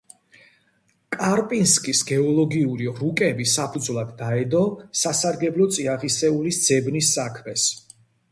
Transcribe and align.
კარპინსკის 1.15 1.99
გეოლოგიური 2.11 2.87
რუკები 3.01 3.45
საფუძვლად 3.51 4.15
დაედო 4.23 4.63
სასარგებლო 5.03 5.67
წიაღისეულის 5.77 6.61
ძებნის 6.71 7.13
საქმეს. 7.19 7.69